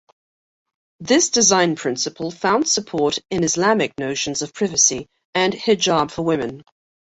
This 0.99 1.29
design 1.29 1.75
principle 1.75 2.31
found 2.31 2.67
support 2.67 3.19
in 3.29 3.43
Islamic 3.43 3.93
notions 3.99 4.41
of 4.41 4.51
privacy, 4.51 5.05
and 5.35 5.53
hijab 5.53 6.09
for 6.09 6.23
women. 6.23 6.63